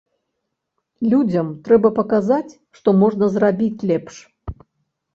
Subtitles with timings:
[1.11, 2.51] Людзям трэба паказаць,
[2.81, 4.15] што можна зрабіць лепш.